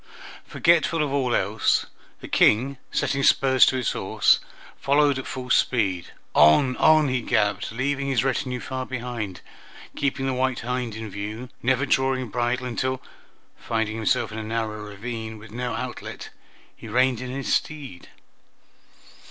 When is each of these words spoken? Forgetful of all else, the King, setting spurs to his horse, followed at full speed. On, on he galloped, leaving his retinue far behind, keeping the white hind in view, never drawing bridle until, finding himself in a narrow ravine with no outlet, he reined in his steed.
Forgetful 0.47 1.03
of 1.03 1.13
all 1.13 1.35
else, 1.35 1.85
the 2.21 2.27
King, 2.27 2.77
setting 2.91 3.21
spurs 3.21 3.67
to 3.67 3.75
his 3.75 3.91
horse, 3.91 4.39
followed 4.79 5.19
at 5.19 5.27
full 5.27 5.51
speed. 5.51 6.07
On, 6.33 6.75
on 6.77 7.07
he 7.09 7.21
galloped, 7.21 7.71
leaving 7.71 8.07
his 8.07 8.23
retinue 8.23 8.59
far 8.59 8.83
behind, 8.87 9.41
keeping 9.95 10.25
the 10.25 10.33
white 10.33 10.61
hind 10.61 10.95
in 10.95 11.07
view, 11.11 11.49
never 11.61 11.85
drawing 11.85 12.29
bridle 12.29 12.65
until, 12.65 12.99
finding 13.57 13.95
himself 13.95 14.31
in 14.31 14.39
a 14.39 14.43
narrow 14.43 14.87
ravine 14.87 15.37
with 15.37 15.51
no 15.51 15.75
outlet, 15.75 16.31
he 16.75 16.87
reined 16.87 17.21
in 17.21 17.29
his 17.29 17.53
steed. 17.53 18.09